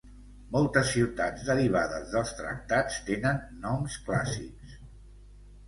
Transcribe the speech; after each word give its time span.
Moltes 0.53 0.87
ciutats 0.93 1.43
derivades 1.49 2.09
dels 2.15 2.33
tractats 2.41 2.99
tenen 3.13 3.39
noms 3.69 4.01
clàssics. 4.09 4.77